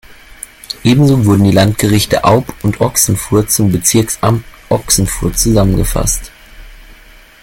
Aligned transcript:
Ebenso 0.83 1.25
wurden 1.25 1.43
die 1.43 1.51
Landgerichte 1.51 2.23
Aub 2.23 2.51
und 2.63 2.81
Ochsenfurt 2.81 3.51
zum 3.51 3.71
Bezirksamt 3.71 4.43
Ochsenfurt 4.69 5.37
zusammengefasst. 5.37 6.31